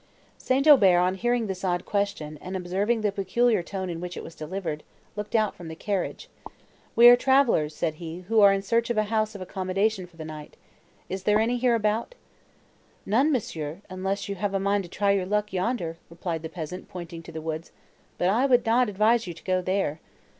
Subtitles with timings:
[0.39, 0.67] St.
[0.67, 4.33] Aubert, on hearing this odd question, and observing the peculiar tone in which it was
[4.33, 4.81] delivered,
[5.15, 6.27] looked out from the carriage.
[6.95, 10.17] "We are travellers," said he, "who are in search of a house of accommodation for
[10.17, 10.57] the night;
[11.07, 12.15] is there any hereabout?"
[13.05, 16.89] "None, Monsieur, unless you have a mind to try your luck yonder," replied the peasant,
[16.89, 17.71] pointing to the woods,
[18.17, 19.99] "but I would not advise you to go there."